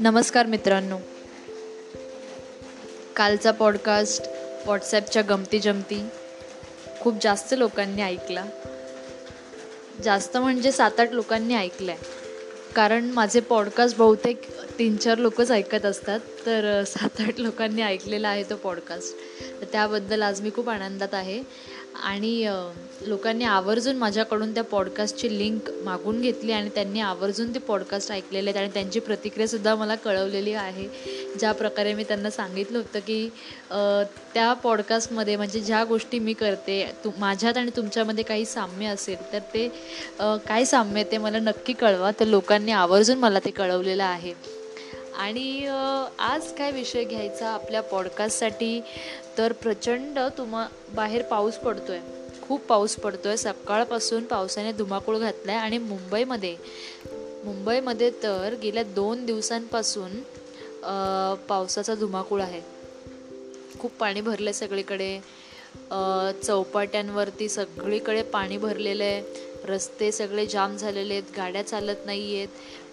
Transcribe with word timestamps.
नमस्कार 0.00 0.46
मित्रांनो. 0.46 0.98
कालचा 3.16 3.50
पॉडकास्ट 3.50 4.22
व्हॉट्सॲपच्या 4.64 5.22
गमती 5.22 5.58
जमती. 5.58 6.06
खूप 7.00 7.14
जास्त 7.20 7.54
लोकांनी 7.58 8.02
ऐकला. 8.02 8.44
जास्त 10.04 10.36
म्हणजे 10.36 10.72
सात 10.72 11.00
आठ 11.00 11.12
लोकांनी 11.12 11.54
ऐकलं 11.54 11.92
आहे 11.92 12.00
कारण 12.74 13.04
माझे 13.04 13.40
पॉडकास्ट 13.40 13.96
बहुतेक 13.96 14.60
तीन 14.78 14.96
चार 14.96 15.18
लोकच 15.18 15.50
ऐकत 15.50 15.84
असतात. 15.84 16.20
तर 16.46 16.84
सात 16.84 17.20
आठ 17.20 17.40
लोकांनी 17.40 17.82
ऐकलेला 17.82 18.28
आहे 18.28 18.42
तो 18.42 18.56
पॉडकास्ट 18.56 19.16
तर 19.60 19.66
त्याबद्दल 19.72 20.22
आज 20.22 20.40
मी 20.40 20.50
खूप 20.56 20.68
आनंदात 20.68 21.14
आहे. 21.14 21.42
आणि 21.94 22.46
लोकांनी 23.06 23.44
आवर्जून 23.44 23.96
माझ्याकडून 23.96 24.52
त्या 24.54 24.62
पॉडकास्टची 24.64 25.28
लिंक 25.38 25.70
मागून 25.84 26.20
घेतली 26.20 26.52
आणि 26.52 26.68
त्यांनी 26.74 27.00
आवर्जून 27.00 27.54
ते 27.54 27.58
पॉडकास्ट 27.58 28.12
ऐकलेले 28.12 28.50
आहेत 28.50 28.60
आणि 28.60 28.70
त्यांची 28.74 29.00
प्रतिक्रियासुद्धा 29.00 29.74
मला 29.74 29.94
कळवलेली 29.94 30.52
आहे. 30.52 30.86
ज्या 31.38 31.52
प्रकारे 31.52 31.94
मी 31.94 32.04
त्यांना 32.04 32.30
सांगितलं 32.30 32.78
होतं 32.78 32.98
की 33.06 33.28
त्या 34.34 34.52
पॉडकास्टमध्ये 34.52 35.36
म्हणजे 35.36 35.60
ज्या 35.60 35.82
गोष्टी 35.84 36.18
मी 36.18 36.32
करते 36.32 36.84
तु 37.04 37.10
माझ्यात 37.18 37.56
आणि 37.56 37.70
तुमच्यामध्ये 37.76 38.24
काही 38.24 38.44
साम्य 38.44 38.86
असेल 38.86 39.32
तर 39.32 39.38
ते 39.54 39.68
काय 40.46 40.64
साम्य 40.64 41.04
ते 41.12 41.18
मला 41.18 41.38
नक्की 41.40 41.72
कळवा. 41.72 42.10
तर 42.20 42.26
लोकांनी 42.26 42.72
आवर्जून 42.72 43.18
मला 43.18 43.38
ते 43.44 43.50
कळवलेलं 43.50 44.04
आहे. 44.04 44.32
आणि 45.18 45.66
आज 46.18 46.52
काय 46.52 46.70
विषय 46.70 47.04
घ्यायचा 47.04 47.48
आपल्या 47.48 47.80
पॉडकास्टसाठी 47.82 48.80
तर 49.38 49.52
प्रचंड 49.52 50.18
तुम्हा 50.38 50.66
बाहेर 50.94 51.22
पाऊस 51.22 51.56
पडतो 51.56 51.92
आहे 51.92 52.18
खूप 52.42 52.60
पाऊस 52.66 52.96
पडतो 52.96 53.28
आहे 53.28 53.36
सकाळपासून 53.36 54.24
पावसाने 54.24 54.72
धुमाकूळ 54.72 55.18
घातला 55.18 55.52
आहे 55.52 55.60
आणि 55.60 55.78
मुंबईमध्ये 55.78 56.56
मुंबईमध्ये 57.44 58.10
तर 58.22 58.54
गेल्या 58.62 58.82
दोन 58.84 59.24
दिवसांपासून 59.26 60.20
पावसाचा 61.48 61.94
धुमाकूळ 61.94 62.40
आहे. 62.42 62.60
खूप 63.80 63.92
पाणी 63.98 64.20
भरलं 64.20 64.50
आहे 64.50 64.52
सगळीकडे 64.54 65.18
चौपाट्यांवरती 66.42 67.48
सगळीकडे 67.48 68.22
पाणी 68.22 68.56
भरलेलं 68.58 69.04
आहे. 69.04 69.22
रस्ते 69.68 70.10
सगळे 70.12 70.46
जाम 70.46 70.76
झालेले 70.76 71.14
आहेत. 71.14 71.32
गाड्या 71.36 71.66
चालत 71.66 72.06
नाही 72.06 72.36
आहेत 72.36 72.48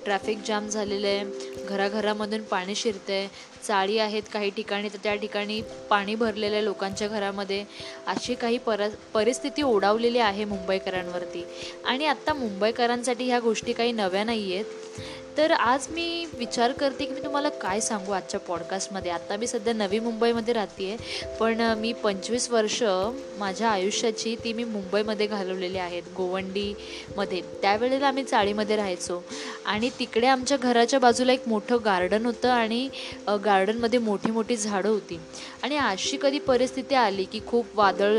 ट्रॅफिक 0.07 0.37
जाम 0.47 0.67
झालेलं 0.69 1.07
आहे. 1.07 1.65
घराघरामधून 1.67 2.41
पाणी 2.41 2.75
शिरतं 2.75 3.13
आहे 3.13 3.27
चाळी 3.63 3.97
आहेत 3.97 4.23
काही 4.33 4.49
ठिकाणी 4.49 4.89
तर 4.89 4.97
त्या 5.03 5.15
ठिकाणी 5.15 5.61
पाणी 5.89 6.15
भरलेलं 6.15 6.55
आहे 6.55 6.63
लोकांच्या 6.65 7.07
घरामध्ये. 7.07 7.63
अशी 8.07 8.35
काही 8.35 8.57
पर 8.57 8.87
परिस्थिती 9.13 9.61
ओढावलेली 9.61 10.19
आहे 10.19 10.45
मुंबईकरांवरती. 10.45 11.43
आणि 11.85 12.05
आत्ता 12.05 12.33
मुंबईकरांसाठी 12.33 13.25
ह्या 13.25 13.39
गोष्टी 13.39 13.73
काही 13.73 13.91
नव्या 13.91 14.23
नाही 14.23 14.53
आहेत 14.53 14.65
तर 15.37 15.51
आज 15.51 15.87
मी 15.91 16.25
विचार 16.37 16.71
करते 16.71 17.05
की 17.05 17.13
मी 17.13 17.21
तुम्हाला 17.23 17.49
काय 17.61 17.79
सांगू 17.79 18.11
आजच्या 18.11 18.39
पॉडकास्टमध्ये 18.39 19.11
आत्ता 19.11 19.35
मी 19.37 19.47
सध्या 19.47 19.73
नवी 19.73 19.99
मुंबईमध्ये 19.99 20.53
राहते 20.53 20.89
आहे 20.91 21.35
पण 21.39 21.61
मी 21.79 21.91
पंचवीस 22.03 22.49
वर्ष 22.51 22.81
माझ्या 23.39 23.69
आयुष्याची 23.69 24.35
ती 24.43 24.53
मी 24.53 24.63
मुंबईमध्ये 24.63 25.27
घालवलेली 25.27 25.77
आहेत 25.77 26.03
गोवंडीमध्ये. 26.17 27.41
त्यावेळेला 27.61 28.07
आम्ही 28.07 28.23
चाळीमध्ये 28.23 28.75
राहायचो. 28.75 29.21
आणि 29.65 29.89
तिकडे 29.99 30.27
आमच्या 30.27 30.57
घराच्या 30.57 30.99
बाजूला 30.99 31.33
एक 31.33 31.47
मोठं 31.47 31.77
गार्डन 31.85 32.25
होतं 32.25 32.49
आणि 32.49 32.87
गार्डनमध्ये 33.45 33.99
मोठी 33.99 34.31
मोठी 34.31 34.55
झाडं 34.57 34.89
होती. 34.89 35.19
आणि 35.63 35.77
अशी 35.77 36.17
कधी 36.21 36.39
परिस्थिती 36.39 36.95
आली 36.95 37.23
की 37.23 37.39
खूप 37.47 37.65
वादळ 37.75 38.17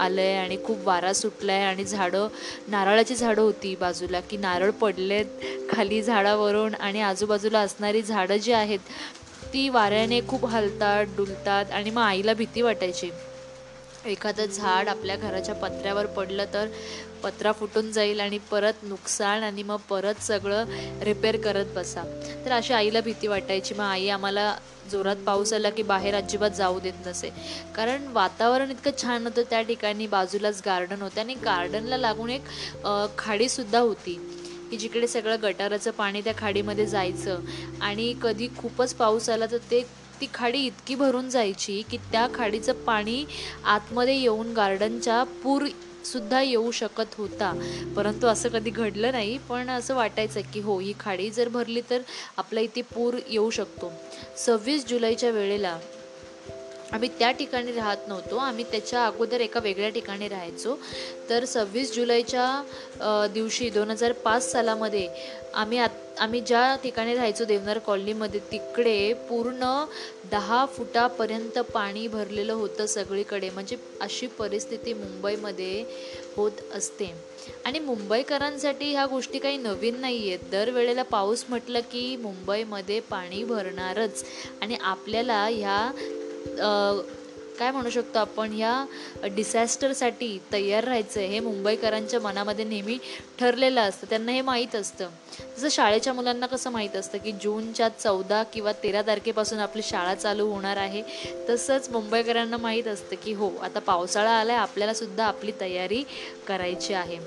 आलं 0.00 0.20
आहे 0.20 0.36
आणि 0.36 0.56
खूप 0.64 0.86
वारा 0.86 1.12
सुटला 1.12 1.52
आहे 1.52 1.64
आणि 1.64 1.84
झाडं 1.84 2.28
नारळाची 2.68 3.14
झाडं 3.14 3.42
होती 3.42 3.74
बाजूला 3.80 4.20
की 4.20 4.36
नारळ 4.36 4.70
पडलेत 4.70 5.26
खाली 5.70 6.02
झाडावरून 6.02 6.59
आणि 6.74 7.00
आजूबाजूला 7.00 7.60
असणारी 7.60 8.02
झाडं 8.02 8.36
जी 8.36 8.52
आहेत 8.52 8.78
ती 9.52 9.68
वाऱ्याने 9.68 10.20
खूप 10.28 10.46
हलतात 10.46 11.16
डुलतात 11.16 11.70
आणि 11.72 11.90
मग 11.90 12.02
आईला 12.02 12.34
भीती 12.34 12.62
वाटायची. 12.62 13.10
एखादं 14.06 14.46
झाड 14.46 14.88
आपल्या 14.88 15.16
घराच्या 15.16 15.54
पत्र्यावर 15.54 16.06
पडलं 16.06 16.44
तर 16.52 16.68
पत्रा 17.22 17.52
फुटून 17.52 17.90
जाईल 17.92 18.20
आणि 18.20 18.38
परत 18.50 18.82
नुकसान 18.82 19.42
आणि 19.42 19.62
मग 19.62 19.80
परत 19.88 20.22
सगळं 20.22 20.64
रिपेअर 21.02 21.36
करत 21.36 21.74
बसा. 21.74 22.04
तर 22.44 22.52
अशी 22.52 22.72
आईला 22.74 23.00
भीती 23.00 23.26
वाटायची. 23.26 23.74
मग 23.74 23.84
आई 23.84 24.08
आम्हाला 24.08 24.54
जोरात 24.90 25.16
पाऊस 25.16 25.52
आला 25.52 25.70
की 25.70 25.82
बाहेर 25.82 26.14
अजिबात 26.14 26.50
जाऊ 26.50 26.78
देत 26.80 27.06
नसे. 27.06 27.30
कारण 27.76 28.06
वातावरण 28.12 28.70
इतकं 28.70 29.02
छान 29.02 29.26
होतं 29.26 29.42
त्या 29.50 29.60
ठिकाणी 29.62 30.06
बाजूलाच 30.06 30.62
गार्डन 30.66 31.02
होतं 31.02 31.20
आणि 31.20 31.34
गार्डनला 31.34 31.96
लागून 31.96 32.30
एक 32.30 32.48
खाडीसुद्धा 33.18 33.78
होती. 33.78 34.18
की 34.70 34.76
जिकडे 34.76 35.06
सगळं 35.06 35.36
गटाराचं 35.42 35.90
पाणी 35.90 36.20
त्या 36.20 36.32
खाडीमध्ये 36.38 36.86
जायचं 36.86 37.40
आणि 37.80 38.12
कधी 38.22 38.48
खूपच 38.58 38.94
पाऊस 38.94 39.28
आला 39.30 39.46
तर 39.46 39.58
ते 39.70 39.82
ती 40.20 40.26
खाडी 40.34 40.58
इतकी 40.66 40.94
भरून 40.94 41.28
जायची 41.30 41.82
की 41.90 41.96
त्या 42.12 42.26
खाडीचं 42.34 42.72
पाणी 42.84 43.24
आतमध्ये 43.64 44.16
येऊन 44.16 44.52
गार्डनच्या 44.52 45.22
पूर 45.42 45.66
सुद्धा 46.04 46.40
येऊ 46.40 46.70
शकत 46.70 47.14
होता. 47.16 47.52
परंतु 47.96 48.26
असं 48.26 48.48
कधी 48.48 48.70
घडलं 48.70 49.12
नाही 49.12 49.36
पण 49.48 49.70
असं 49.70 49.94
वाटायचं 49.94 50.40
की 50.54 50.60
हो 50.60 50.78
ही 50.78 50.92
खाडी 51.00 51.30
जर 51.30 51.48
भरली 51.48 51.80
तर 51.90 52.02
आपल्या 52.36 52.62
इथे 52.62 52.82
पूर 52.94 53.14
येऊ 53.28 53.50
शकतो. 53.50 53.92
सव्वीस 54.36 54.86
जुलैच्या 54.86 55.30
वेळेला 55.30 55.78
आम्ही 56.92 57.08
त्या 57.18 57.30
ठिकाणी 57.30 57.72
राहत 57.72 58.08
नव्हतो. 58.08 58.36
आम्ही 58.36 58.64
त्याच्या 58.70 59.04
अगोदर 59.06 59.40
एका 59.40 59.60
वेगळ्या 59.60 59.88
ठिकाणी 59.90 60.28
राहायचो. 60.28 60.78
तर 61.30 61.44
सव्वीस 61.44 61.94
जुलैच्या 61.94 63.26
दिवशी 63.34 63.68
दोन 63.70 63.90
हजार 63.90 64.12
पाच 64.24 64.50
सालामध्ये 64.52 65.08
आम्ही 65.54 65.78
आत 65.78 65.88
आम्ही 66.20 66.40
ज्या 66.46 66.74
ठिकाणी 66.82 67.14
राहायचो 67.14 67.44
देवनार 67.44 67.78
कॉलनीमध्ये 67.78 68.40
तिकडे 68.50 69.12
पूर्ण 69.28 69.64
दहा 70.30 70.64
फुटापर्यंत 70.76 71.58
पाणी 71.72 72.06
भरलेलं 72.08 72.52
होतं 72.52 72.86
सगळीकडे. 72.86 73.50
म्हणजे 73.50 73.76
अशी 74.00 74.26
परिस्थिती 74.38 74.92
मुंबईमध्ये 74.94 75.84
होत 76.36 76.60
असते. 76.74 77.12
आणि 77.64 77.78
मुंबईकरांसाठी 77.78 78.90
ह्या 78.92 79.06
गोष्टी 79.06 79.38
काही 79.38 79.56
नवीन 79.56 80.00
नाही 80.00 80.28
आहेत 80.28 80.50
दरवेळेला 80.50 81.02
पाऊस 81.02 81.44
म्हटलं 81.48 81.80
की 81.92 82.16
मुंबईमध्ये 82.22 83.00
पाणी 83.10 83.42
भरणारच. 83.44 84.24
आणि 84.60 84.76
आपल्याला 84.82 85.44
ह्या 85.46 85.90
काय 87.58 87.70
म्हणू 87.70 87.90
शकतो 87.90 88.18
आपण 88.18 88.52
ह्या 88.52 89.28
डिसॅस्टरसाठी 89.28 90.38
तयार 90.52 90.84
राहायचं 90.84 91.20
आहे 91.20 91.28
हे 91.28 91.40
मुंबईकरांच्या 91.40 92.20
मनामध्ये 92.20 92.64
नेहमी 92.64 92.96
ठरलेलं 93.40 93.80
असतं. 93.80 94.06
त्यांना 94.10 94.32
हे 94.32 94.40
माहीत 94.40 94.74
असतं. 94.74 95.08
जसं 95.58 95.68
शाळेच्या 95.68 96.12
मुलांना 96.12 96.46
कसं 96.46 96.70
माहीत 96.70 96.96
असतं 96.96 97.18
की 97.18 97.32
जूनच्या 97.32 97.88
चौदा 97.88 98.42
किंवा 98.42 98.72
तेरा 98.72 99.02
तारखेपासून 99.02 99.58
आपली 99.58 99.82
शाळा 99.82 100.14
चालू 100.14 100.46
होणार 100.46 100.76
आहे. 100.76 101.02
तसंच 101.48 101.88
मुंबईकरांना 101.90 102.56
माहीत 102.56 102.88
असतं 102.88 103.16
की 103.24 103.32
हो 103.32 103.50
आता 103.62 103.78
पावसाळा 103.78 104.30
आला 104.30 104.52
आहे 104.52 104.62
आपल्यालासुद्धा 104.62 105.24
आपली 105.24 105.52
तयारी 105.60 106.02
करायची 106.50 106.94
आहे. 106.94 107.18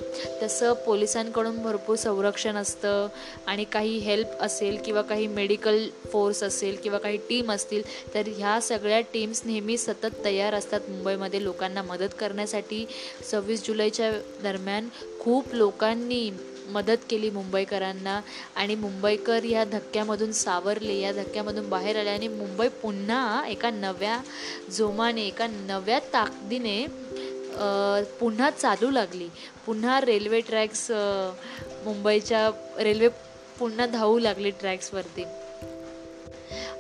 तसं 0.42 0.74
पोलिसांकडून 0.86 1.62
भरपूर 1.64 1.96
संरक्षण 1.96 2.56
असतं 2.56 3.08
आणि 3.48 3.64
काही 3.64 3.98
हेल्प 3.98 4.42
असेल 4.42 4.78
किंवा 4.86 5.02
काही 5.02 5.28
मेडिकल 5.28 5.88
फोर्स 6.12 6.44
असेल 6.44 6.78
किंवा 6.84 7.00
काही 7.00 7.18
टीम 7.30 7.52
असतील 7.52 7.82
तर 8.14 8.28
ह्या 8.38 8.60
सगळ्या 8.62 9.00
टीम्स 9.14 9.42
नेहमी 9.46 9.78
सतत 9.78 10.24
तयार 10.26 10.54
असतात 10.54 10.90
मुंबईमध्ये 10.90 11.44
लोकांना 11.44 11.82
मदत 11.82 12.16
करण्यासाठी. 12.20 12.86
सव्वीस 13.32 13.66
जुलैच्या 13.68 14.12
दरम्यान 14.44 14.90
खूप 15.20 15.54
लोकांनी 15.54 16.30
मदत 16.70 16.98
केली 17.10 17.30
मुंबईकरांना 17.30 18.20
आणि 18.56 18.76
मुंबईकर 18.76 19.44
या 19.44 19.64
धक्क्यामधून 19.66 20.32
सावरले 20.32 20.94
या 21.00 21.12
धक्क्यामधून 21.12 21.70
बाहेर 21.70 22.00
आले 22.00 22.10
आणि 22.10 22.28
मुंबई 22.28 22.68
पुन्हा 22.82 23.44
एका 23.48 23.70
नव्या 23.70 24.18
जोमाने 24.72 25.26
एका 25.28 25.48
नव्या 25.48 26.00
ताकदीने 26.14 26.86
पुन्हा 28.20 28.50
चालू 28.52 28.90
लागली. 28.92 29.28
पुन्हा 29.66 30.00
रेल्वे 30.02 30.40
ट्रॅक्स 30.42 30.88
मुंबईच्या 31.86 32.50
रेल्वे 32.80 33.08
पुन्हा 33.60 33.86
धावू 33.86 34.20
लागली 34.20 34.50
ट्रॅक्सवरती. 34.50 35.24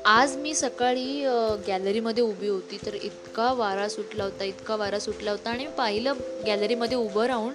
आज 0.05 0.35
मी 0.37 0.53
सकाळी 0.53 1.25
गॅलरीमध्ये 1.67 2.23
उभी 2.23 2.47
होती. 2.47 2.77
तर 2.85 2.93
इतका 2.93 3.51
वारा 3.53 3.87
सुटला 3.89 4.23
होता 4.23 4.43
इतका 4.43 4.75
वारा 4.75 4.99
सुटला 4.99 5.31
होता 5.31 5.49
आणि 5.49 5.67
पाहिलं 5.77 6.13
गॅलरीमध्ये 6.45 6.97
उभं 6.97 7.25
राहून. 7.25 7.53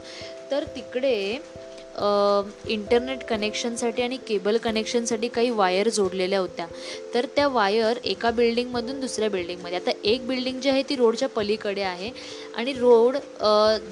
तर 0.51 0.65
तिकडे 0.77 1.39
इंटरनेट 2.69 3.23
कनेक्शनसाठी 3.29 4.03
आणि 4.03 4.17
केबल 4.29 4.57
कनेक्शनसाठी 4.65 5.29
काही 5.29 5.51
वायर 5.51 5.89
जोडलेल्या 5.89 6.41
होत्या. 6.41 6.67
तर 7.15 7.27
त्या 7.37 7.49
वायर 7.49 7.99
एका 8.05 8.31
बिल्डिंगमधून 8.31 9.01
दुसऱ्या 9.01 9.31
बिल्डिंगमध्ये 9.31 9.79
आता 9.79 9.91
एक 10.05 10.27
बिल्डिंग 10.29 10.61
जी 10.61 10.71
आहे 10.71 10.83
ती 10.89 10.97
रोडच्या 10.97 11.29
पलीकडे 11.29 11.83
आहे 11.83 12.11
आणि 12.57 12.73
रोड 12.73 13.17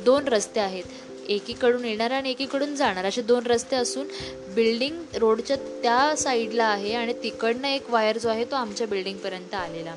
दोन 0.04 0.28
रस्ते 0.28 0.60
आहेत. 0.60 0.84
एकीकडून 1.28 1.84
येणारा 1.84 2.16
आणि 2.16 2.30
एकीकडून 2.30 2.74
जाणार. 2.76 3.04
असे 3.04 3.22
दोन 3.22 3.46
रस्ते 3.46 3.76
असून 3.76 4.06
बिल्डिंग 4.54 5.16
रोडच्या 5.20 5.56
त्या 5.82 6.14
साईडला 6.16 6.64
आहे 6.64 6.92
आणि 6.94 7.12
तिकडनं 7.22 7.68
एक 7.68 7.90
वायर 7.90 8.18
जो 8.18 8.28
आहे 8.28 8.44
तो 8.50 8.56
आमच्या 8.56 8.86
बिल्डिंगपर्यंत 8.86 9.54
आलेला. 9.54 9.94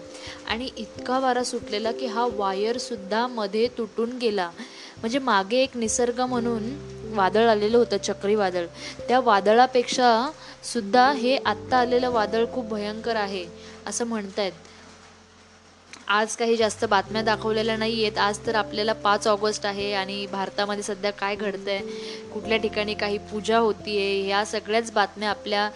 आणि 0.48 0.70
इतका 0.78 1.20
वारा 1.20 1.44
सुटलेला 1.44 1.92
की 1.92 2.06
हा 2.06 2.28
वायरसुद्धा 2.36 3.26
मध्ये 3.28 3.68
तुटून 3.78 4.18
गेला. 4.22 4.50
म्हणजे 5.00 5.20
मागे 5.20 5.58
एक 5.64 5.78
निसर्ग 5.78 6.22
म्हणून 6.22 6.64
वादळ 7.10 7.48
आलेलं 7.50 7.78
होतं 7.78 7.98
चक्रीवादळ 8.04 8.66
त्या 9.08 9.20
वादळापेक्षा 9.20 10.10
सुद्धा 10.64 11.12
हे 11.14 11.38
आत्ता 11.38 11.78
आलेलं 11.78 12.10
वादळ 12.12 12.46
खूप 12.54 12.70
भयंकर 12.70 13.16
आहे 13.16 13.46
असं 13.88 14.08
म्हणतायत. 14.08 14.52
आज 16.10 16.36
काही 16.38 16.56
जास्त 16.58 16.84
बातम्या 16.90 17.22
दाखवलेल्या 17.22 17.76
नाही 17.78 18.04
आहेत 18.04 18.18
आज 18.18 18.40
तर 18.46 18.56
आपल्याला 18.56 18.94
पाच 19.04 19.28
ऑगस्ट 19.28 19.66
आहे 19.66 19.92
आणि 19.94 20.26
भारतामध्ये 20.32 20.84
सध्या 20.84 21.12
काय 21.12 21.36
घडतं 21.36 21.72
आहे 21.72 22.30
कुठल्या 22.34 22.58
ठिकाणी 22.58 22.94
काही 22.94 23.18
पूजा 23.32 23.58
होती 23.58 23.98
आहे 23.98 24.22
ह्या 24.24 24.44
सगळ्याच 24.46 24.92
बातम्या 24.92 25.30
आपल्या 25.30 25.70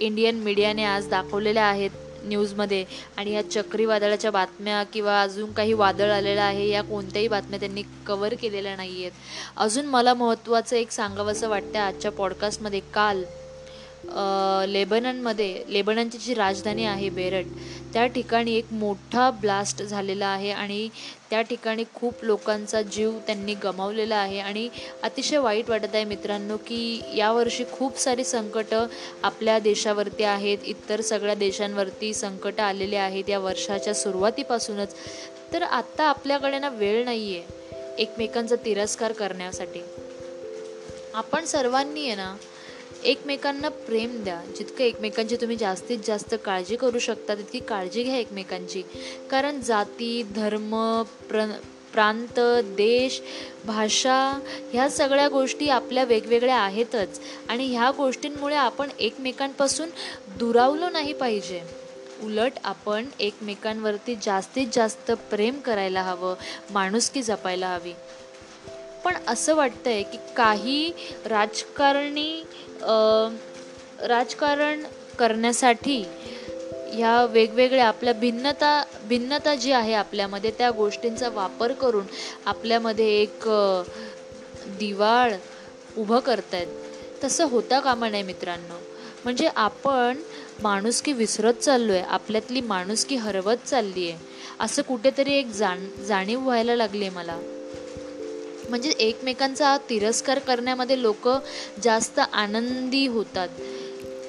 इंडियन 0.00 0.40
मीडियाने 0.40 0.84
आज 0.84 1.08
दाखवलेल्या 1.08 1.64
आहेत. 1.66 1.90
न्यूजमध्ये 2.26 2.84
आणि 3.16 3.32
या 3.32 3.42
चक्रीवादळाच्या 3.50 4.30
बातम्या 4.30 4.82
किंवा 4.92 5.20
अजून 5.22 5.52
काही 5.52 5.72
वादळ 5.72 6.10
आलेलं 6.10 6.40
आहे 6.40 6.68
या 6.68 6.82
कोणत्याही 6.82 7.28
बातम्या 7.28 7.60
त्यांनी 7.60 7.82
कवर 8.06 8.34
केलेल्या 8.34 8.76
नाही 8.76 9.00
आहेत 9.00 9.56
अजून 9.56 9.86
मला 9.86 10.14
महत्त्वाचं 10.14 10.76
एक 10.76 10.90
सांगावंसं 10.90 11.48
वाटतं 11.48 11.78
आजच्या 11.78 12.12
पॉडकास्टमध्ये 12.12 12.80
काल 12.94 13.22
लेबननमध्ये 14.68 15.62
लेबननची 15.68 16.18
जी 16.18 16.34
राजधानी 16.34 16.84
आहे 16.84 17.08
बेरट 17.08 17.44
त्या 17.92 18.06
ठिकाणी 18.06 18.54
एक 18.54 18.72
मोठा 18.72 19.30
ब्लास्ट 19.30 19.82
झालेला 19.82 20.26
आहे 20.26 20.50
आणि 20.50 20.88
त्या 21.30 21.42
ठिकाणी 21.42 21.84
खूप 21.94 22.14
लोकांचा 22.22 22.82
जीव 22.82 23.18
त्यांनी 23.26 23.54
गमावलेला 23.54 24.16
आहे 24.16 24.38
आणि 24.38 24.68
अतिशय 25.02 25.38
वाईट 25.38 25.70
वाटत 25.70 25.94
आहे 25.94 26.04
मित्रांनो 26.04 26.56
की 26.56 27.00
यावर्षी 27.16 27.64
खूप 27.72 27.98
सारी 27.98 28.24
संकटं 28.24 28.86
आपल्या 29.22 29.58
देशावरती 29.58 30.22
आहेत 30.22 30.58
इतर 30.64 31.00
सगळ्या 31.00 31.34
देशांवरती 31.34 32.14
संकटं 32.14 32.62
आलेले 32.62 32.96
आहेत 32.96 33.28
या 33.28 33.38
वर्षाच्या 33.38 33.94
सुरुवातीपासूनच. 33.94 34.94
तर 35.52 35.62
आत्ता 35.62 36.04
आपल्याकडे 36.04 36.58
ना 36.58 36.68
वेळ 36.68 37.04
नाही 37.04 37.36
आहे 37.36 38.02
एकमेकांचा 38.02 38.56
तिरस्कार 38.64 39.12
करण्यासाठी. 39.12 39.80
आपण 41.14 41.44
सर्वांनी 41.44 42.06
आहे 42.06 42.14
ना 42.14 42.34
एकमेकांना 43.06 43.68
प्रेम 43.68 44.24
द्या. 44.24 44.40
जितकं 44.58 44.84
एकमेकांची 44.84 45.36
तुम्ही 45.36 45.56
जास्तीत 45.56 45.98
जास्त 46.06 46.34
काळजी 46.44 46.76
करू 46.76 46.98
शकता 46.98 47.34
तितकी 47.34 47.58
काळजी 47.58 48.02
घ्या 48.02 48.16
एकमेकांची. 48.16 48.82
कारण 49.30 49.60
जाती 49.60 50.22
धर्म 50.36 51.02
प्र 51.02 51.46
प्रांत 51.92 52.40
देश 52.76 53.22
भाषा 53.66 54.40
ह्या 54.72 54.90
सगळ्या 54.90 55.28
गोष्टी 55.28 55.68
आपल्या 55.68 56.04
वेगवेगळ्या 56.04 56.56
आहेतच. 56.56 57.20
आणि 57.48 57.66
ह्या 57.66 57.90
गोष्टींमुळे 57.90 58.56
आपण 58.56 58.88
एकमेकांपासून 59.00 59.88
दुरावलो 60.38 60.90
नाही 60.90 61.12
पाहिजे. 61.12 61.62
उलट 62.22 62.52
आपण 62.64 63.04
एकमेकांवरती 63.20 64.14
जास्तीत 64.22 64.66
जास्त 64.72 65.10
प्रेम 65.10 65.60
करायला 65.60 66.02
हवं 66.02 66.34
माणुसकी 66.70 67.22
जपायला 67.22 67.68
हवी. 67.68 67.92
पण 69.06 69.14
असं 69.28 69.54
वाटतं 69.54 69.90
आहे 69.90 70.02
की 70.02 70.18
काही 70.36 70.92
राजकारणी 71.26 72.42
राजकारण 74.08 74.82
करण्यासाठी 75.18 75.98
ह्या 76.92 77.24
वेगवेगळ्या 77.24 77.86
आपल्या 77.88 78.12
भिन्नता 78.12 78.82
भिन्नता 79.08 79.54
जी 79.54 79.72
आहे 79.72 79.94
आपल्यामध्ये 79.94 80.50
त्या 80.58 80.70
गोष्टींचा 80.70 81.28
वापर 81.28 81.72
करून 81.72 82.06
आपल्यामध्ये 82.46 83.06
एक 83.22 83.48
दिवाळ 84.78 85.34
उभं 85.96 86.18
करतायत. 86.18 86.66
तसं 87.24 87.48
होता 87.50 87.80
कामा 87.80 88.08
नाही 88.08 88.22
मित्रांनो. 88.22 88.80
म्हणजे 89.24 89.48
आपण 89.56 90.18
माणुसकी 90.62 91.12
विसरत 91.12 91.54
चाललो 91.54 91.92
आहे 91.92 92.02
आपल्यातली 92.02 92.60
माणुसकी 92.60 93.16
हरवत 93.16 93.66
चालली 93.66 94.10
आहे 94.10 94.18
असं 94.60 94.82
कुठेतरी 94.82 95.34
एक 95.34 95.52
जाण 95.52 95.88
जाणीव 96.08 96.40
व्हायला 96.40 96.76
लागली 96.76 97.04
आहे 97.04 97.14
मला. 97.16 97.38
म्हणजे 98.68 98.90
एकमेकांचा 98.90 99.76
तिरस्कार 99.90 100.38
करण्यामध्ये 100.38 101.02
लोक 101.02 101.28
जास्त 101.82 102.20
आनंदी 102.32 103.06
होतात. 103.06 103.48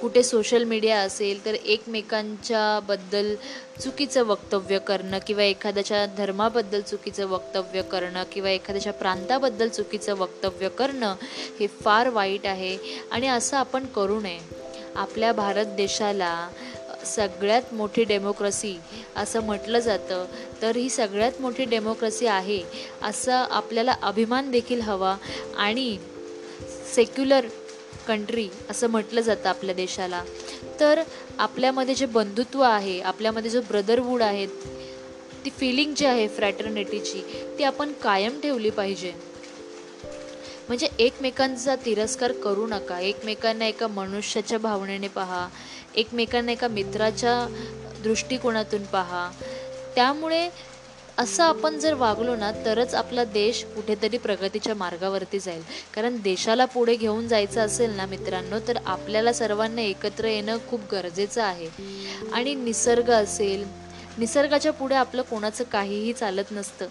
कुठे 0.02 0.24
सोशल 0.24 0.64
मीडिया 0.64 1.00
असेल 1.00 1.46
तर 1.46 1.54
एकमेकांच्याबद्दल 1.54 3.36
चुकीचं 3.80 4.24
वक्तव्य 4.24 4.80
करणं 4.80 5.20
किंवा 5.28 5.44
एखाद्याच्या 5.44 6.06
धर्माबद्दल 6.06 6.82
चुकीचं 6.82 7.28
वक्तव्य 7.28 7.82
करणं 7.82 8.24
किंवा 8.32 8.50
एखाद्याच्या 8.50 8.94
प्रांताबद्दल 8.94 9.68
चुकीचं 9.68 10.16
वक्तव्य 10.16 10.70
करणं 10.70 11.16
हे 11.60 11.68
फार 11.68 12.10
वाईट 12.10 12.46
आहे. 12.46 12.78
आणि 13.12 13.28
असं 13.28 13.58
आपण 13.58 13.86
करू 13.86 14.20
नये. 14.20 14.40
आपल्या 14.96 15.32
भारत 15.32 15.66
देशाला 15.66 16.50
सगळ्यात 17.16 17.74
मोठी 17.74 18.04
डेमोक्रसी 18.04 18.76
असं 19.16 19.44
म्हटलं 19.44 19.80
जातं. 19.80 20.26
तर 20.62 20.76
ही 20.76 20.90
सगळ्यात 20.90 21.42
मोठी 21.42 21.66
डेमोक्रसी 21.66 22.26
आहे 22.26 22.62
असं 23.02 23.46
आपल्याला 23.52 23.96
अभिमान 24.02 24.52
देखील 24.52 24.82
हवा 24.82 25.16
आणि 25.58 25.98
सेक्युलर 26.96 27.46
कंट्री 28.08 28.48
असं 28.70 28.90
म्हटलं 28.90 29.22
जातं 29.22 29.50
आपल्या 29.50 29.76
देशाला. 29.76 30.24
तर 30.80 31.02
आपल्यामध्ये 31.40 31.96
जे 31.96 32.06
बंधुत्व 32.06 32.62
आहे 32.62 33.00
आपल्यामध्ये 33.02 33.52
जो 33.52 33.62
ब्रदरवूड 33.62 34.22
आहे 34.22 34.46
ती 35.46 35.50
फिलिंग 35.50 35.94
जी 35.94 36.06
आहे 36.06 36.28
फ्रॅटर्निटीची 36.28 37.22
ती 37.58 37.64
आपण 37.64 37.92
कायम 38.04 38.40
ठेवली 38.40 38.70
पाहिजे. 38.70 39.14
म्हणजे 40.68 40.88
एकमेकांचा 41.00 41.76
तिरस्कार 41.76 42.32
करू 42.32 42.68
नका. 42.68 43.00
एकमेकांना 43.00 43.66
एका 43.66 43.88
मनुष्याच्या 43.88 44.58
भावनेने 44.58 45.08
पहा. 45.08 45.48
एकमेकांना 45.98 46.52
एका 46.52 46.68
मित्राच्या 46.68 47.48
दृष्टिकोनातून 48.04 48.84
पहा. 48.84 49.30
त्यामुळे 49.96 50.50
असं 51.18 51.44
आपण 51.44 51.78
जर 51.80 51.94
वागलो 51.94 52.36
ना 52.36 52.52
तरच 52.66 52.96
आपला 52.96 53.24
देश 53.24 53.64
कुठेतरी 53.66 54.18
प्रगतीच्या 54.18 54.76
मार्गावरती 54.76 55.40
जाईल. 55.40 55.62
कारण 55.96 56.18
देशाला 56.18 56.66
पुढे 56.66 56.96
घेऊन 56.96 57.28
जायचं 57.28 57.62
असेल 57.62 57.92
ना 57.92 58.06
मित्रांनो 58.06 58.60
तर 58.68 58.78
आपल्याला 58.86 59.34
सर्वांना 59.34 59.82
एकत्र 59.82 60.26
येणं 60.26 60.58
खूप 60.70 60.82
गरजेचं 60.92 61.44
आहे. 61.44 61.70
आणि 62.34 62.56
निसर्ग 62.56 63.10
असेल 63.12 63.66
निसर्गाच्या 64.18 64.74
पुढे 64.74 64.96
आपलं 64.96 65.22
कोणाचं 65.22 65.64
काहीही 65.64 66.14
चालत 66.14 66.52
नसतं. 66.52 66.88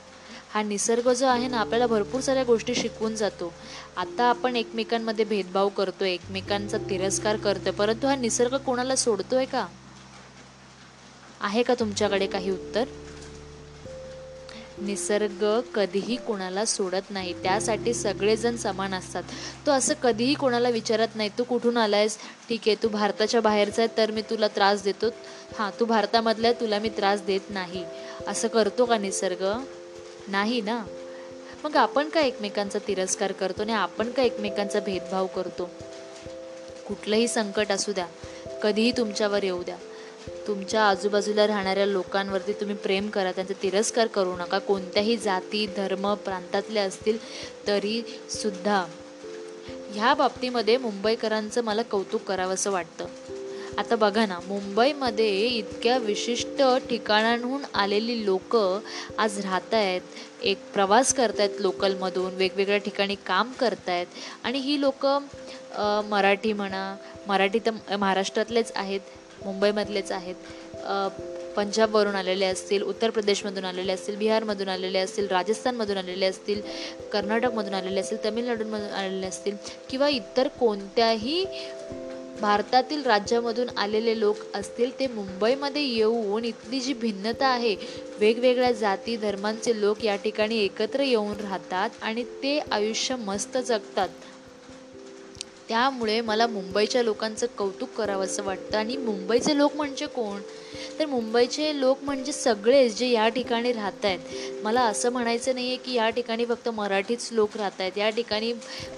हा 0.57 0.63
निसर्ग 0.63 1.09
जो 1.13 1.27
आहे 1.27 1.49
ना 1.49 1.59
आपल्याला 1.61 1.87
भरपूर 1.87 2.21
साऱ्या 2.21 2.45
गोष्टी 2.45 2.75
शिकवून 2.75 3.15
जातो. 3.17 3.53
आता 3.97 4.25
आपण 4.25 4.57
एकमेकांमध्ये 4.57 5.25
भेदभाव 5.25 5.69
करतो 5.69 6.05
एकमेकांचा 6.05 6.79
तिरस्कार 6.91 7.37
करतोय 7.37 7.73
परंतु 7.73 8.07
हा 8.07 8.15
निसर्ग 8.17 8.57
कोणाला 8.57 8.97
सोडतोय 8.97 9.45
का? 9.45 9.67
आहे 11.41 11.63
का 11.63 11.75
तुमच्याकडे 11.75 12.27
काही 12.27 12.51
उत्तर? 12.51 12.85
निसर्ग 14.79 15.45
कधीही 15.75 16.17
कोणाला 16.17 16.65
सोडत 16.65 17.11
नाही. 17.11 17.33
त्यासाठी 17.43 17.95
सगळेजण 17.95 18.57
समान 18.57 18.95
असतात. 18.95 19.23
तो 19.67 19.73
असं 19.73 19.95
कधीही 20.03 20.35
कोणाला 20.35 20.69
विचारत 20.69 21.17
नाही 21.17 21.31
तू 21.39 21.45
कुठून 21.45 21.77
आलायस? 21.77 22.19
ठीक 22.49 22.61
आहे 22.67 22.77
तू 22.83 22.89
भारताच्या 22.89 23.41
बाहेरचा 23.41 23.83
आहे 23.83 23.97
तर 23.97 24.11
मी 24.11 24.23
तुला 24.23 24.49
त्रास 24.49 24.83
देतो. 24.83 25.11
हां 25.59 25.71
तू 25.81 25.85
भारतामधला 25.85 26.49
आहे 26.49 26.61
तुला 26.61 26.79
मी 26.79 26.89
त्रास 26.89 27.23
देत 27.23 27.51
नाही. 27.51 27.85
असं 28.29 28.49
करतो 28.49 28.85
का 28.85 28.99
निसर्ग? 28.99 29.45
नाही 30.29 30.61
ना? 30.61 30.85
मग 31.65 31.77
आपण 31.77 32.09
का 32.09 32.21
एकमेकांचा 32.21 32.79
तिरस्कार 32.89 33.33
करतो 33.33 33.63
आणि 33.63 33.73
आपण 33.73 34.11
का 34.11 34.23
एकमेकांचा 34.23 34.81
भेदभाव 34.81 35.27
करतो? 35.27 35.71
कुठलंही 36.89 37.29
संकट 37.29 37.73
असू 37.73 37.93
द्या. 37.93 38.07
कधीही 38.63 38.93
तुमच्यावर 38.93 39.43
येऊ 39.43 39.63
द्या. 39.63 39.77
तुमच्या 40.47 40.83
आजूबाजूला 40.83 41.47
राहणाऱ्या 41.47 41.87
लोकांवरती 41.87 42.53
तुम्ही 42.53 42.77
प्रेम 42.77 43.11
करा. 43.11 43.33
त्यांचा 43.33 43.55
तिरस्कार 43.63 44.07
करू 44.07 44.37
नका. 44.37 44.59
कोणत्याही 44.59 45.17
जाती 45.17 45.67
धर्म 45.77 46.15
प्रांतातले 46.15 46.81
असतील 46.81 47.19
तरी 47.67 48.03
सुद्धा. 48.31 48.87
ह्या 49.91 50.15
बाबतीमध्ये 50.15 50.77
मुंबईकरांचं 50.77 51.65
मला 51.65 51.83
कौतुक 51.83 52.23
करावंसं 52.23 52.71
वाटतं. 52.71 53.07
आता 53.79 53.97
बघा 53.97 54.27
ना 54.27 54.39
मुंबईमध्ये 54.47 55.47
इतक्या 55.47 55.99
विशिष्ट 55.99 56.63
ठिकाणांहून 56.89 57.65
आलेली 57.75 58.25
लोक 58.25 58.57
आज 59.19 59.39
राहत 59.41 59.75
आहेत 59.75 60.01
एक 60.43 60.59
प्रवास 60.75 61.15
करत 61.15 61.41
आहेत 61.41 61.61
लोकलमधून 61.61 62.35
वेगवेगळ्या 62.35 62.79
ठिकाणी 62.79 63.15
काम 63.27 63.53
करत 63.53 63.89
आहेत 63.89 64.07
आणि 64.45 64.59
ही 64.59 64.81
लोक 64.81 65.07
मराठी 66.11 66.53
म्हणा 66.53 66.97
मराठी 67.27 67.59
तर 67.59 67.97
महाराष्ट्रातलेच 67.97 68.73
आहेत 68.77 69.01
मुंबईमधलेच 69.45 70.13
आहेत. 70.13 70.35
पंजाबवरून 71.57 72.15
आलेले 72.15 72.45
असतील 72.45 72.83
उत्तर 72.83 73.11
प्रदेशमधून 73.11 73.65
आलेले 73.65 73.93
असतील 73.93 74.17
बिहारमधून 74.17 74.69
आलेले 74.69 74.99
असतील 74.99 75.29
राजस्थानमधून 75.29 75.97
आलेले 75.97 76.27
असतील 76.27 76.61
कर्नाटकमधून 77.13 77.75
आलेले 77.75 78.01
असतील 78.01 78.25
तमिळनाडूमधून 78.25 78.91
आलेले 78.91 79.27
असतील 79.27 79.57
किंवा 79.91 80.09
इतर 80.09 80.49
कोणत्याही 80.49 81.45
भारतातील 82.41 83.03
राज्यामधून 83.03 83.69
आलेले 83.79 84.19
लोक 84.21 84.37
असतील 84.55 84.99
ते 84.99 85.07
मुंबईमध्ये 85.07 85.83
येऊन 85.83 86.45
इथली 86.45 86.81
जी 86.81 86.93
भिन्नता 86.93 87.47
आहे 87.47 87.75
वेगवेगळ्या 88.21 88.73
जाती 88.73 89.17
धर्मांचे 89.17 89.81
लोक 89.81 90.05
या 90.05 90.17
ठिकाणी 90.17 90.59
एकत्र 90.59 91.01
येऊन 91.01 91.41
राहतात 91.41 91.91
आणि 92.03 92.25
ते 92.43 92.59
आयुष्य 92.71 93.17
मस्त 93.17 93.59
जगतात. 93.59 94.09
त्यामुळे 95.69 96.21
मला 96.21 96.47
मुंबईच्या 96.47 97.03
लोकांचं 97.03 97.47
कौतुक 97.59 97.89
करावं 97.97 98.25
असं 98.25 98.43
वाटतं. 98.45 98.77
आणि 98.79 98.97
मुंबईचे 98.97 99.57
लोक 99.57 99.77
म्हणजे 99.77 100.07
कोण? 100.07 100.41
तर 100.99 101.07
मुंबईचे 101.07 101.71
लोक 101.81 102.03
म्हणजे 102.03 102.33
सगळेच 102.33 102.97
जे 102.99 103.09
या 103.09 103.29
ठिकाणी 103.29 103.73
राहत 103.73 104.05
आहेत 104.05 104.63
मला 104.65 104.81
असं 104.83 105.13
म्हणायचं 105.13 105.55
नाही 105.55 105.67
आहे 105.69 105.77
की 105.77 105.95
या 105.95 106.09
ठिकाणी 106.11 106.45
फक्त 106.45 106.69
मराठीच 106.69 107.29
लोक 107.33 107.57
राहत 107.57 107.81
आहेत 107.81 107.99
या 107.99 108.09
ठिकाणी 108.11 108.53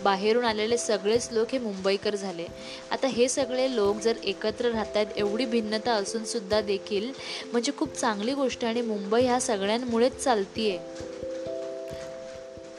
बाहेरून 0.05 0.45
आलेले 0.45 0.79
सगळेच 0.79 1.29
लोक 1.33 1.53
हे 1.53 1.59
मुंबईकर 1.59 2.15
झाले. 2.17 2.47
आता 2.91 3.07
हे 3.07 3.29
सगळे 3.29 3.75
लोक 3.77 4.01
जर 4.01 4.17
एकत्र 4.25 4.71
राहत 4.71 4.97
आहेत 4.97 5.17
एवढी 5.17 5.45
भिन्नता 5.47 5.93
असूनसुद्धा 5.93 6.61
देखील 6.61 7.11
म्हणजे 7.53 7.73
खूप 7.79 7.95
चांगली 7.95 8.35
गोष्ट 8.35 8.65
आणि 8.65 8.83
मुंबई 8.83 9.23
ह्या 9.23 9.41
सगळ्यांमुळेच 9.41 10.23
चालती 10.25 10.71
आहे 10.71 11.07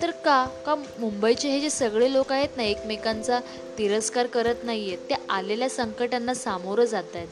तर 0.02 0.12
का? 0.12 0.46
का 0.66 0.76
मुंबईचे 0.76 1.50
हे 1.50 1.60
जे 1.60 1.70
सगळे 1.70 2.14
लोक 2.14 2.32
आहेत 2.32 2.58
ना 2.58 2.64
एकमेकांचा 2.64 3.40
तिरस्कार 3.78 4.28
करत 4.28 4.64
नाही 4.64 4.88
आहेत 4.88 5.10
ते 5.10 5.16
आलेल्या 5.30 5.70
संकटांना 5.70 6.34
सामोरं 6.34 6.86
जात 6.86 7.16
आहेत 7.16 7.28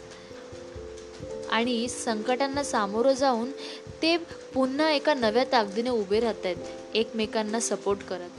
आणि 1.49 1.87
संकटांना 1.89 2.63
सामोरं 2.63 3.13
जाऊन 3.13 3.51
ते 4.01 4.17
पुन्हा 4.53 4.91
एका 4.91 5.13
नव्या 5.13 5.43
ताकदीने 5.51 5.89
उभे 5.89 6.19
राहत 6.19 6.45
आहेत 6.45 6.95
एकमेकांना 6.95 7.59
सपोर्ट 7.59 7.99
करत. 7.99 8.29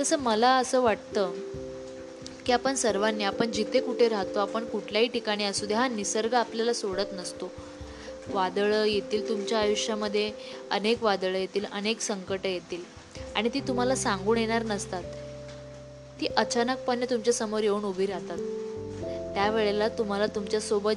तसं 0.00 0.18
मला 0.18 0.50
असं 0.56 0.80
वाटतं 0.80 1.32
की 2.46 2.52
आपण 2.52 2.74
सर्वांनी 2.74 3.24
आपण 3.24 3.50
जिथे 3.52 3.80
कुठे 3.80 4.08
राहतो 4.08 4.38
आपण 4.38 4.64
कुठल्याही 4.64 5.08
ठिकाणी 5.08 5.44
असू 5.44 5.66
दे 5.66 5.74
हा 5.74 5.88
निसर्ग 5.88 6.34
आपल्याला 6.34 6.72
सोडत 6.72 7.12
नसतो. 7.12 7.50
वादळं 8.28 8.84
येतील 8.84 9.28
तुमच्या 9.28 9.58
आयुष्यामध्ये 9.58 10.30
अनेक 10.70 11.02
वादळं 11.02 11.38
येतील 11.38 11.64
अनेक 11.72 12.00
संकटं 12.00 12.48
येतील. 12.48 13.01
आणि 13.34 13.48
ती 13.54 13.60
तुम्हाला 13.60 13.94
सांगून 13.94 14.38
येणार 14.38 14.62
नसतात. 14.62 15.02
ती 16.20 16.26
अचानकपणे 16.26 17.06
तुमच्यासमोर 17.06 17.62
येऊन 17.62 17.84
उभी 17.84 18.06
राहतात. 18.06 18.38
त्यावेळेला 19.34 19.88
तुम्हाला 19.88 20.26
तुमच्यासोबत 20.26 20.92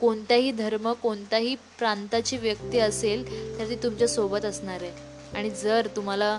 कोणताही 0.00 0.52
धर्म 0.52 0.92
कोणताही 0.92 1.54
प्रांताची 1.54 2.36
व्यक्ती 2.36 2.78
असेल 2.78 3.24
तर 3.58 3.68
ती 3.68 3.74
तुमच्यासोबत 3.74 4.44
असणार 4.44 4.82
आहे. 4.82 5.14
आणि 5.34 5.50
जर 5.50 5.88
तुम्हाला 5.96 6.38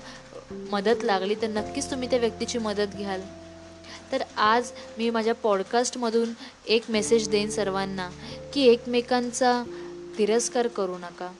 मदत 0.51 1.03
लागली 1.03 1.35
तर 1.35 1.47
नक्कीच 1.47 1.91
तुम्ही 1.91 2.09
त्या 2.09 2.19
व्यक्तीची 2.19 2.57
मदत 2.57 2.95
घ्याल. 2.97 3.21
तर 4.11 4.23
आज 4.37 4.71
मी 4.97 5.09
माझ्या 5.09 5.33
पॉडकास्टमधून 5.33 6.29
एक 6.67 6.83
मेसेज 6.89 7.29
देईन 7.29 7.49
सर्वांना 7.49 8.09
की 8.53 8.67
एकमेकांचा 8.67 9.63
तिरस्कार 10.17 10.67
करू 10.67 10.97
नका. 10.97 11.31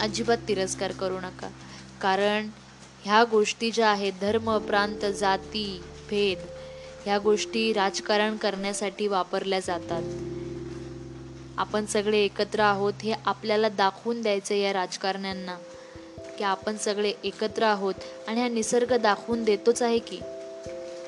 अजिबात 0.00 0.36
तिरस्कार 0.48 0.92
करू 0.92 1.18
नका. 1.18 1.48
कारण 2.02 2.48
ह्या 3.02 3.24
गोष्टी 3.24 3.70
ज्या 3.70 3.88
आहेत 3.88 4.12
धर्म 4.20 4.58
प्रांत 4.58 5.04
जाती 5.04 5.82
भेद 6.10 6.38
ह्या 7.04 7.18
गोष्टी 7.18 7.72
राजकारण 7.72 8.36
करण्यासाठी 8.36 9.06
वापरल्या 9.06 9.60
जातात. 9.60 10.02
आपण 11.58 11.86
सगळे 11.86 12.18
एकत्र 12.18 12.60
आहोत 12.60 12.92
हे 13.02 13.14
आपल्याला 13.24 13.68
दाखवून 13.68 14.22
द्यायचं 14.22 14.54
या 14.54 14.72
राजकारण्यांना 14.72 15.56
की 16.38 16.44
आपण 16.44 16.76
सगळे 16.76 17.12
एकत्र 17.24 17.62
आहोत 17.62 17.94
आणि 18.28 18.40
हा 18.40 18.48
निसर्ग 18.48 18.96
दाखवून 18.96 19.44
देतोच 19.44 19.82
आहे 19.82 19.98
की? 19.98 20.20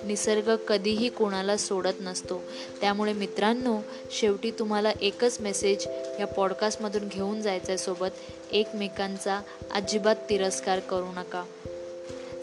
निसर्ग 0.05 0.57
कधीही 0.57 1.09
कोणाला 1.09 1.57
सोडत 1.57 2.01
नसतो. 2.01 2.43
त्यामुळे 2.81 3.13
मित्रांनो 3.13 3.79
शेवटी 4.11 4.51
तुम्हाला 4.51 4.91
एकच 5.01 5.41
मेसेज 5.41 5.87
या 6.21 6.27
पॉडकास्टमधून 6.27 7.09
घेऊन 7.09 7.43
जायचं 7.43 7.67
आहे 7.69 7.79
सोबत. 7.79 8.09
एकमेकांचा 8.53 9.41
अजिबात 9.71 10.17
तिरस्कार 10.31 10.79
करू 10.79 11.07
नका. 11.07 11.45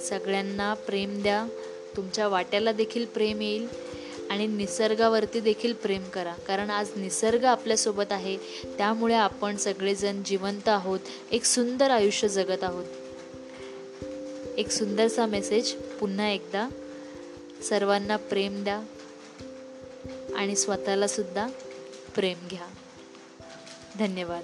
सगळ्यांना 0.02 0.74
प्रेम 0.74 1.22
द्या. 1.22 1.48
तुमच्या 1.98 2.28
वाट्याला 2.28 2.72
देखील 2.72 3.06
प्रेम 3.06 3.42
येईल 3.42 3.68
आणि 4.30 4.48
निसर्गावरती 4.48 5.40
देखील 5.40 5.74
प्रेम 5.74 6.04
करा. 6.04 6.34
कारण 6.48 6.70
आज 6.70 6.88
निसर्ग 6.96 7.44
आपल्यासोबत 7.44 8.12
आहे. 8.12 8.38
त्यामुळे 8.78 9.16
आपण 9.16 9.58
सगळेजण 9.58 10.24
जिवंत 10.26 10.70
आहोत. 10.70 11.00
एक 11.32 11.44
सुंदर 11.44 11.92
आयुष्य 11.92 12.28
जगत 12.28 12.64
आहोत. 12.64 12.86
एक 14.58 14.72
सुंदरसा 14.72 15.26
मेसेज 15.26 15.74
पुन्हा 15.74 16.30
एकदा 16.30 16.70
सर्वांना 17.62 18.18
प्रेम 18.18 18.64
द्या 18.64 18.82
आणि 20.36 20.56
स्वतःला 20.56 21.08
सुद्धा 21.08 21.48
प्रेम 22.16 22.48
घ्या. 22.48 22.68
धन्यवाद. 24.00 24.44